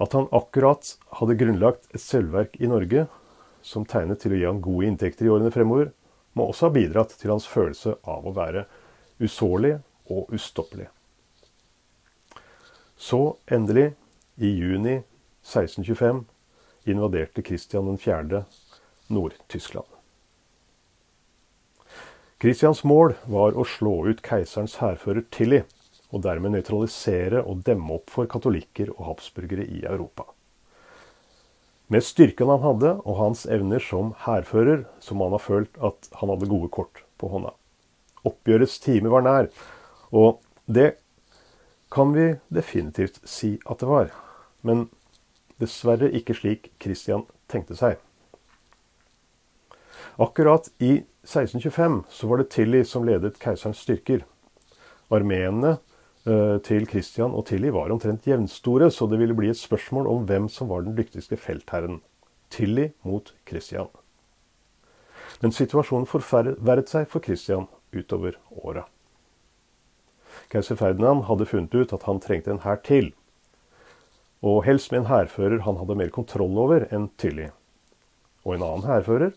[0.00, 3.06] At han akkurat hadde grunnlagt et selvverk i Norge,
[3.64, 5.90] som tegnet til å gi han gode inntekter i årene fremover,
[6.34, 8.66] må også ha bidratt til hans følelse av å være
[9.22, 9.78] usårlig
[10.12, 10.90] og ustoppelig.
[12.98, 13.92] Så endelig,
[14.36, 14.98] i juni
[15.46, 16.24] 1625,
[16.90, 18.44] invaderte Kristian 4.
[19.14, 19.88] Nord-Tyskland.
[22.42, 25.62] Kristians mål var å slå ut keiserens hærfører Tilly,
[26.12, 30.26] og dermed nøytralisere og demme opp for katolikker og habsburgere i Europa.
[31.86, 36.08] Med styrken han hadde, og hans evner som hærfører, så må han ha følt at
[36.20, 37.52] han hadde gode kort på hånda.
[38.24, 39.50] Oppgjørets time var nær,
[40.08, 40.94] og det
[41.92, 44.10] kan vi definitivt si at det var.
[44.64, 44.88] Men
[45.60, 48.00] dessverre ikke slik Christian tenkte seg.
[50.16, 54.24] Akkurat i 1625 så var det Tilly som ledet keiserens styrker.
[55.12, 55.93] Armeene Eh,
[56.24, 60.46] til Christian og Tilly var omtrent jevnstore, så det ville bli et spørsmål om hvem
[60.48, 61.98] som var den dyktigste feltherren.
[62.48, 63.90] Tilly mot Christian.
[65.42, 68.86] Men situasjonen forverret seg for Christian utover åra.
[70.52, 73.12] Keiser Ferdinand hadde funnet ut at han trengte en hær til,
[74.44, 77.48] og helst med en hærfører han hadde mer kontroll over enn Tilly.
[78.44, 79.32] Og en annen hærfører,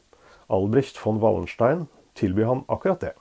[0.52, 3.14] Albrecht von Wallenstein, tilbød han akkurat det.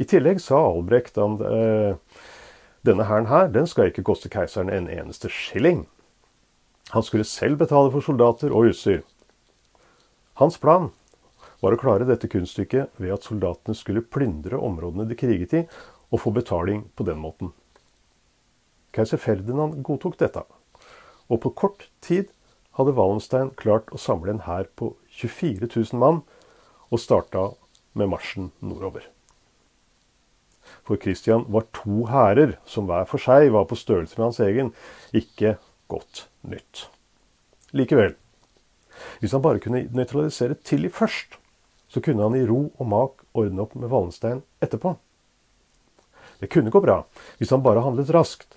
[0.00, 1.98] I tillegg sa Albrecht at eh,
[2.86, 5.86] denne hæren her, den skal ikke koste keiseren en eneste skilling.
[6.94, 9.02] Han skulle selv betale for soldater og utstyr.
[10.38, 10.90] Hans plan
[11.62, 15.62] var å klare dette kunststykket ved at soldatene skulle plyndre områdene de kriget i,
[16.12, 17.50] og få betaling på den måten.
[18.94, 20.44] Keiser Ferdinand godtok dette,
[21.26, 22.30] og på kort tid
[22.78, 26.22] hadde Wallenstein klart å samle en hær på 24 000 mann,
[26.92, 27.48] og starta
[27.98, 29.15] med marsjen nordover.
[30.86, 34.70] For Kristian var to hærer, som hver for seg var på størrelse med hans egen,
[35.10, 35.56] ikke
[35.90, 36.86] godt nytt.
[37.74, 38.14] Likevel.
[39.20, 41.36] Hvis han bare kunne nøytralisere Tilly først,
[41.88, 44.94] så kunne han i ro og mak ordne opp med Wallenstein etterpå.
[46.40, 47.02] Det kunne gå bra
[47.38, 48.56] hvis han bare handlet raskt,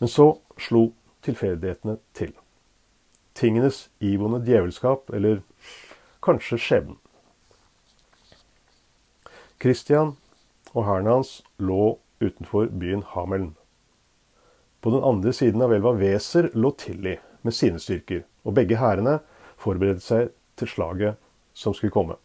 [0.00, 0.90] men så slo
[1.26, 2.32] tilfeldighetene til.
[3.36, 5.42] Tingenes iboende djevelskap, eller
[6.24, 7.00] kanskje skjebnen.
[9.60, 10.14] Christian
[10.76, 13.54] og hæren hans lå utenfor byen Hameln.
[14.84, 19.18] På den andre siden av elva Weser lå Tilly med sine styrker, og begge hærene
[19.56, 21.16] forberedte seg til slaget
[21.56, 22.20] som skulle komme.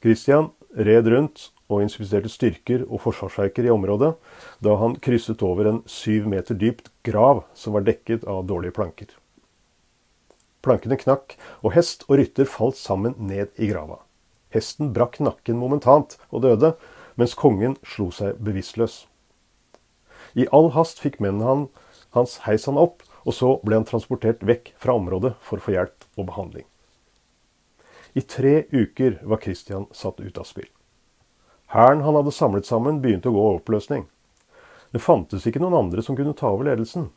[0.00, 4.12] Christian red rundt og inspiserte styrker og forsvarsverker i området
[4.62, 9.08] da han krysset over en syv meter dypt grav som var dekket av dårlige planker.
[10.62, 14.00] Plankene knakk, og hest og rytter falt sammen ned i grava.
[14.56, 16.72] Hesten brakk nakken momentant og døde,
[17.20, 19.04] mens kongen slo seg bevisstløs.
[20.36, 21.68] I all hast fikk mennene
[22.16, 25.74] hans heis han opp, og så ble han transportert vekk fra området for å få
[25.74, 26.66] hjelp og behandling.
[28.16, 30.68] I tre uker var Christian satt ut av spill.
[31.74, 34.06] Hæren han hadde samlet sammen, begynte å gå i oppløsning.
[34.94, 37.10] Det fantes ikke noen andre som kunne ta over ledelsen.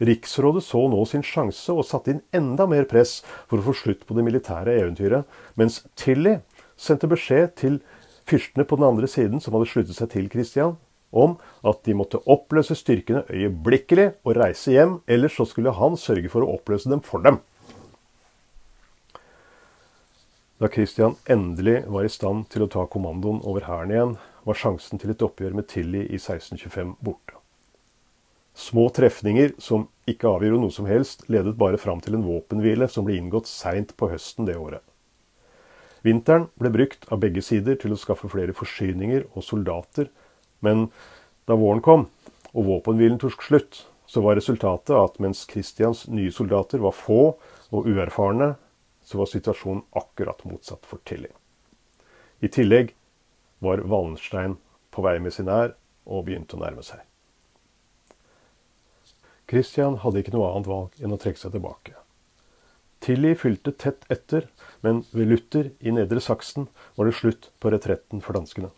[0.00, 4.04] Riksrådet så nå sin sjanse og satte inn enda mer press for å få slutt
[4.04, 5.24] på det militære eventyret,
[5.56, 6.38] mens Tilly
[6.76, 7.78] sendte beskjed til
[8.28, 10.76] fyrstene på den andre siden, som hadde sluttet seg til Kristian,
[11.16, 16.28] om at de måtte oppløse styrkene øyeblikkelig og reise hjem, ellers så skulle han sørge
[16.32, 17.40] for å oppløse dem for dem.
[20.60, 24.14] Da Kristian endelig var i stand til å ta kommandoen over hæren igjen,
[24.46, 27.35] var sjansen til et oppgjør med Tilly i 1625 borte.
[28.56, 33.04] Små trefninger som ikke avgjorde noe som helst, ledet bare fram til en våpenhvile som
[33.04, 34.80] ble inngått seint på høsten det året.
[36.06, 40.08] Vinteren ble brukt av begge sider til å skaffe flere forsyninger og soldater,
[40.64, 40.86] men
[41.44, 42.06] da våren kom
[42.54, 47.34] og våpenhvilen tok slutt, så var resultatet at mens Kristians nye soldater var få
[47.74, 48.54] og uerfarne,
[49.04, 51.28] så var situasjonen akkurat motsatt for Tilly.
[52.40, 52.94] I tillegg
[53.60, 54.56] var Wallenstein
[54.94, 55.74] på vei med sin ær
[56.06, 57.02] og begynte å nærme seg.
[59.46, 61.94] Christian hadde ikke noe annet valg enn å trekke seg tilbake.
[63.04, 64.48] Tilly fylte tett etter,
[64.82, 66.66] men ved Luther i Nedre Saksen
[66.96, 68.72] var det slutt på retretten for danskene.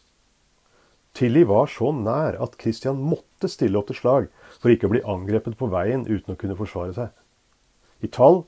[1.17, 5.01] Tilly var så nær at Christian måtte stille opp til slag for ikke å bli
[5.15, 7.09] angrepet på veien uten å kunne forsvare seg.
[8.05, 8.43] I tall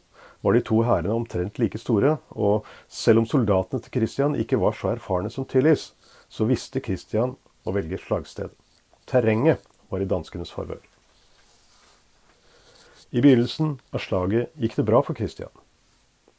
[0.45, 4.77] var de to hærene omtrent like store, og selv om soldatene til Christian ikke var
[4.77, 5.91] så erfarne som Tillys,
[6.29, 8.53] så visste Christian å velge slagsted.
[9.09, 10.90] Terrenget var i danskenes favør.
[13.11, 15.51] I begynnelsen av slaget gikk det bra for Kristian.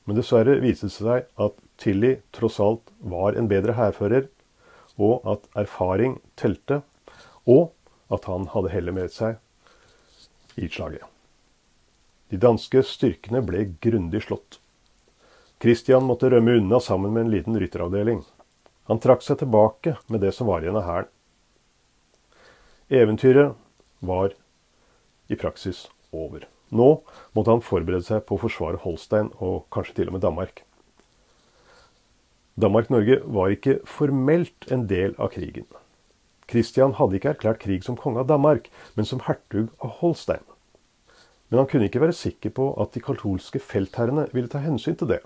[0.07, 4.30] Men dessverre viste det seg at Tilly tross alt var en bedre hærfører,
[4.95, 6.82] og at erfaring telte,
[7.43, 7.74] og
[8.11, 9.39] at han hadde hellet med seg
[10.55, 11.03] i slaget.
[12.32, 14.61] De danske styrkene ble grundig slått.
[15.61, 18.24] Kristian måtte rømme unna sammen med en liten rytteravdeling.
[18.88, 21.11] Han trakk seg tilbake med det som var igjen av hæren.
[22.91, 23.59] Eventyret
[23.99, 24.34] var
[25.28, 26.47] i praksis over.
[26.72, 26.89] Nå
[27.36, 30.63] måtte han forberede seg på å forsvare Holstein og kanskje til og med Danmark.
[32.61, 35.67] Danmark-Norge var ikke formelt en del av krigen.
[36.51, 40.43] Kristian hadde ikke erklært krig som konge av Danmark, men som hertug av Holstein.
[41.49, 45.09] Men han kunne ikke være sikker på at de katolske feltherrene ville ta hensyn til
[45.11, 45.22] det.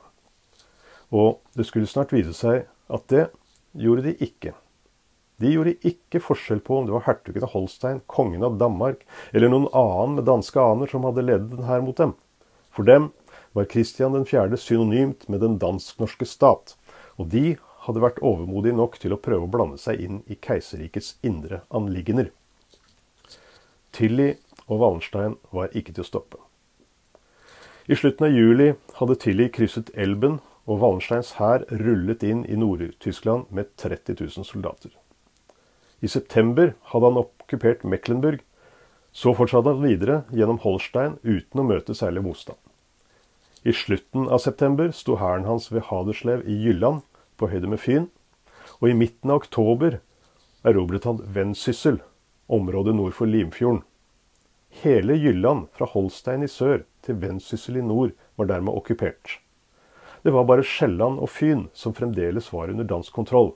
[1.14, 3.28] Og det skulle snart vise seg at det
[3.78, 4.54] gjorde de ikke.
[5.42, 9.52] De gjorde ikke forskjell på om det var hertugen av Holstein, kongen av Danmark eller
[9.52, 12.16] noen annen med danske aner som hadde ledet den her mot dem.
[12.72, 13.10] For dem
[13.56, 14.58] var Kristian 4.
[14.58, 16.76] synonymt med den dansk-norske stat,
[17.20, 21.16] og de hadde vært overmodige nok til å prøve å blande seg inn i keiserrikets
[21.24, 22.32] indre anliggender.
[23.96, 24.34] Tilly
[24.66, 26.42] og Wallenstein var ikke til å stoppe.
[27.88, 33.52] I slutten av juli hadde Tilly krysset Elben, og Wallensteins hær rullet inn i Nord-Tyskland
[33.54, 34.90] med 30 000 soldater.
[36.06, 38.44] I september hadde han okkupert Mecklenburg.
[39.16, 42.60] Så fortsatte han videre gjennom Holstein uten å møte særlig motstand.
[43.66, 47.02] I slutten av september sto hæren hans ved Haderslev i Jylland,
[47.40, 48.06] på høyde med Fyn,
[48.78, 49.98] og i midten av oktober
[50.68, 51.98] erobret han Vensyssel,
[52.46, 53.82] området nord for Limfjorden.
[54.84, 59.40] Hele Jylland, fra Holstein i sør til Vensyssel i nord, var dermed okkupert.
[60.22, 63.56] Det var bare Sjælland og Fyn som fremdeles var under dansk kontroll.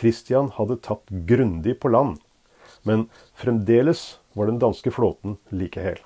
[0.00, 2.18] Christian hadde tatt grundig på land,
[2.82, 6.00] men fremdeles var den danske flåten like hel.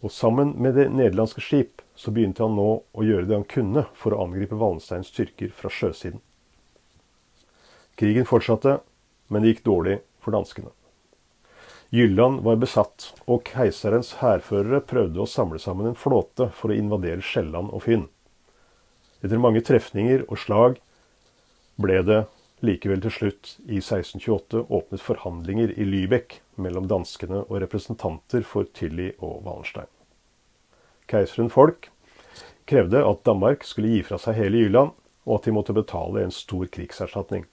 [0.00, 3.84] Og sammen med det nederlandske skip så begynte han nå å gjøre det han kunne
[3.98, 6.22] for å angripe Wallensteins styrker fra sjøsiden.
[8.00, 8.78] Krigen fortsatte,
[9.28, 10.72] men det gikk dårlig for danskene.
[11.92, 17.24] Jylland var besatt, og keiserens hærførere prøvde å samle sammen en flåte for å invadere
[17.26, 18.06] Sjælland og Fyn.
[19.20, 20.78] Etter mange trefninger og slag
[21.80, 22.20] ble det
[22.64, 29.14] likevel til slutt i 1628 åpnet forhandlinger i Lübeck mellom danskene og representanter for Tilly
[29.18, 29.88] og Wallenstein.
[31.10, 31.88] Keiseren Folk
[32.70, 34.92] krevde at Danmark skulle gi fra seg hele Jylland,
[35.26, 37.46] og at de måtte betale en stor krigserstatning.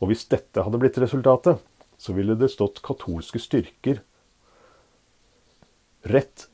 [0.00, 1.60] Og hvis dette hadde blitt resultatet,
[2.00, 4.00] så ville det stått katolske styrker
[6.08, 6.46] rett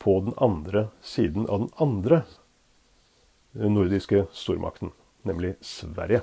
[0.00, 2.22] på den andre siden av den andre
[3.52, 4.92] nordiske stormakten,
[5.26, 6.22] nemlig Sverige.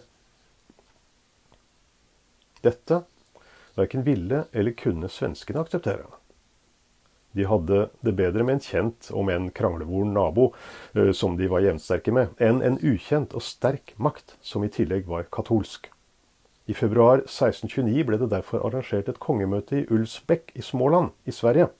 [2.63, 3.03] Dette
[3.75, 6.05] verken ville eller kunne svenskene akseptere.
[7.33, 10.51] De hadde det bedre med en kjent, om en kranglevoren nabo,
[10.93, 15.09] eh, som de var jevnsterke med, enn en ukjent og sterk makt som i tillegg
[15.09, 15.89] var katolsk.
[16.69, 21.71] I februar 1629 ble det derfor arrangert et kongemøte i Ulsbekk i Småland i Sverige.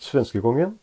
[0.00, 0.78] Svenskekongen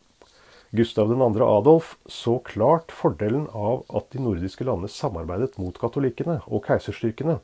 [0.76, 1.44] Gustav 2.
[1.58, 7.38] Adolf så klart fordelen av at de nordiske landene samarbeidet mot katolikkene og keiserstyrkene,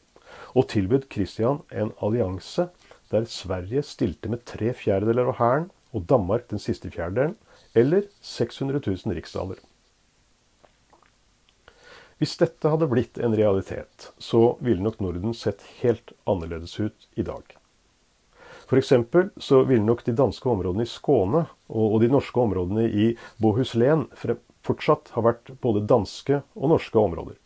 [0.53, 2.67] og tilbød Kristian en allianse
[3.13, 7.39] der Sverige stilte med tre fjerdedeler av hæren og Danmark den siste fjerdedelen,
[7.75, 9.57] eller 600 000 riksdaler.
[12.21, 17.25] Hvis dette hadde blitt en realitet, så ville nok Norden sett helt annerledes ut i
[17.25, 17.62] dag.
[18.73, 18.93] F.eks.
[19.37, 24.07] så ville nok de danske områdene i Skåne og de norske områdene i Bohuslän
[24.65, 27.37] fortsatt ha vært både danske og norske områder.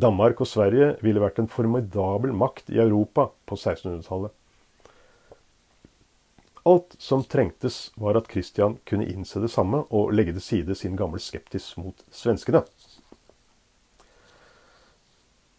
[0.00, 4.32] Danmark og Sverige ville vært en formidabel makt i Europa på 1600-tallet.
[6.64, 10.96] Alt som trengtes, var at Kristian kunne innse det samme og legge til side sin
[10.96, 12.64] gamle skeptis mot svenskene.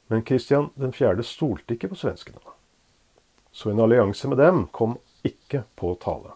[0.10, 1.22] Men Kristian 4.
[1.22, 2.55] stolte ikke på svenskene.
[3.56, 6.36] Så en allianse med dem kom ikke på tale.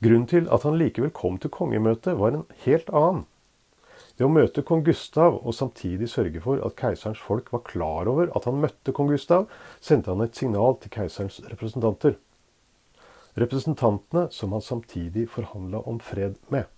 [0.00, 3.26] Grunnen til at han likevel kom til kongemøtet, var en helt annen.
[4.16, 8.30] Ved å møte kong Gustav og samtidig sørge for at keiserens folk var klar over
[8.36, 9.48] at han møtte kong Gustav,
[9.82, 12.14] sendte han et signal til keiserens representanter.
[13.34, 16.70] Representantene som han samtidig forhandla om fred med.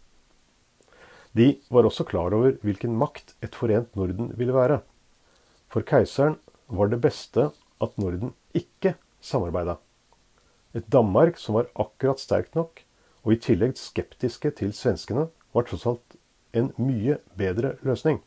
[1.37, 4.81] De var også klar over hvilken makt et forent Norden ville være.
[5.69, 6.39] For keiseren
[6.73, 7.51] var det beste
[7.83, 9.77] at Norden ikke samarbeida.
[10.74, 12.83] Et Danmark som var akkurat sterkt nok,
[13.24, 16.16] og i tillegg skeptiske til svenskene, var tross alt
[16.57, 18.20] en mye bedre løsning.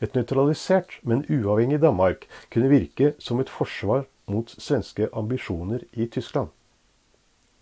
[0.00, 6.48] Et nøytralisert, men uavhengig Danmark kunne virke som et forsvar mot svenske ambisjoner i Tyskland.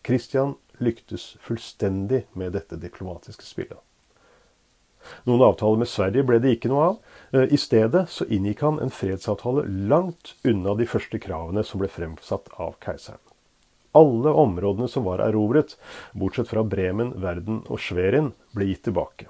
[0.07, 3.79] Christian lyktes fullstendig med dette diplomatiske spillet.
[5.27, 6.99] Noen avtale med Sverige ble det ikke noe av.
[7.33, 11.89] Eh, I stedet så inngikk han en fredsavtale langt unna de første kravene som ble
[11.89, 13.21] fremsatt av keiseren.
[13.97, 15.77] Alle områdene som var erobret,
[16.17, 19.29] bortsett fra Bremen, Verden og Schwerin, ble gitt tilbake.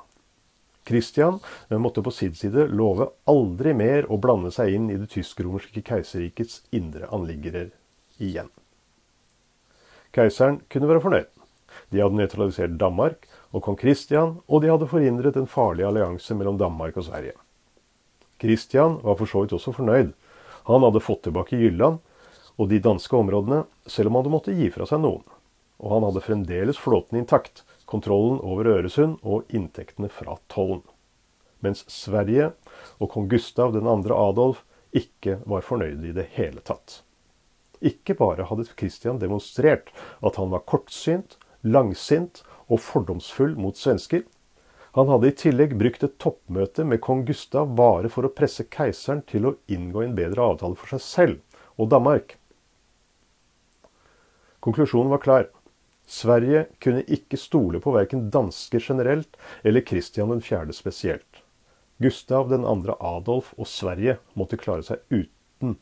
[0.87, 1.39] Kristian
[1.71, 5.83] eh, måtte på sin side love aldri mer å blande seg inn i det tysk-romerske
[5.87, 7.71] keiserrikets indre anliggender
[8.19, 8.51] igjen.
[10.13, 11.31] Keiseren kunne være fornøyd.
[11.95, 16.59] De hadde nøytralisert Danmark og kong Kristian, og de hadde forhindret en farlig allianse mellom
[16.61, 17.39] Danmark og Sverige.
[18.43, 20.11] Kristian var for så vidt også fornøyd.
[20.67, 22.01] Han hadde fått tilbake Jylland
[22.59, 25.23] og de danske områdene, selv om han hadde måttet gi fra seg noen.
[25.83, 30.83] Og han hadde fremdeles flåten intakt, kontrollen over Øresund og inntektene fra tollen.
[31.63, 32.51] Mens Sverige
[32.99, 33.97] og kong Gustav 2.
[34.19, 37.01] Adolf ikke var fornøyde i det hele tatt.
[37.83, 39.91] Ikke bare hadde Kristian demonstrert
[40.23, 44.27] at han var kortsynt, langsint og fordomsfull mot svensker.
[44.93, 49.23] Han hadde i tillegg brukt et toppmøte med kong Gustav bare for å presse keiseren
[49.29, 52.35] til å inngå en bedre avtale for seg selv og Danmark.
[54.63, 55.49] Konklusjonen var klar.
[56.07, 60.77] Sverige kunne ikke stole på verken dansker generelt eller Kristian 4.
[60.77, 61.41] spesielt.
[62.03, 62.61] Gustav 2.
[62.99, 65.79] Adolf og Sverige måtte klare seg uten,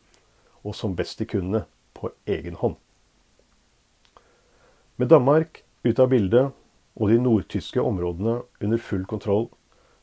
[0.63, 1.65] og som best de kunne,
[1.99, 2.79] på egen hånd.
[4.97, 6.60] Med Danmark ute av bildet
[6.97, 9.49] og de nordtyske områdene under full kontroll,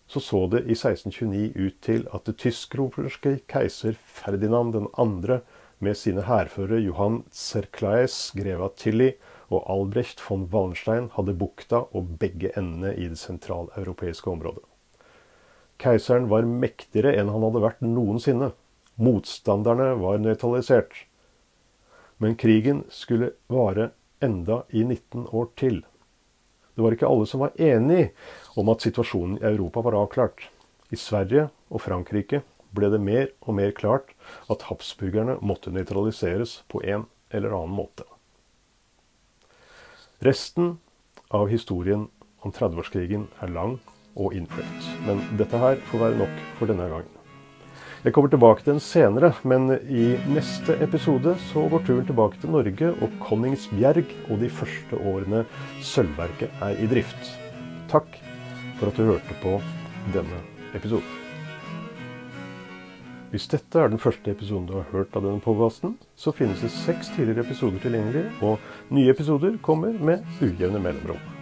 [0.08, 5.40] så så det i 1629 ut til at det tysk-romerske keiser Ferdinand 2.
[5.80, 9.12] med sine hærførere Johan Zerklaes, greve av Tilly,
[9.50, 14.64] og Albrecht von Wallenstein hadde bukta og begge endene i det sentraleuropeiske området.
[15.78, 18.52] Keiseren var mektigere enn han hadde vært noensinne.
[18.98, 21.04] Motstanderne var nøytralisert.
[22.18, 23.92] Men krigen skulle vare
[24.24, 25.84] enda i 19 år til.
[26.78, 28.12] Det var ikke alle som var enig
[28.54, 30.44] om at situasjonen i Europa var avklart.
[30.94, 32.44] I Sverige og Frankrike,
[32.78, 34.14] ble det mer og mer klart
[34.52, 38.06] at habsburgerne måtte nøytraliseres på en eller annen måte.
[40.22, 40.76] Resten
[41.34, 42.08] av historien
[42.46, 43.80] om 30-årskrigen er lang
[44.14, 47.17] og innfløkt, men dette her får være nok for denne gangen.
[48.06, 52.52] Jeg kommer tilbake til den senere, men i neste episode så går turen tilbake til
[52.54, 55.46] Norge og Konningsbjerg og de første årene
[55.82, 57.32] sølvverket er i drift.
[57.90, 58.20] Takk
[58.78, 59.56] for at du hørte på
[60.14, 60.44] denne
[60.78, 61.24] episoden.
[63.32, 66.70] Hvis dette er den første episoden du har hørt av denne podkasten, så finnes det
[66.72, 68.62] seks tidligere episoder tilgjengelig, og
[68.94, 71.37] nye episoder kommer med ujevne mellomrom.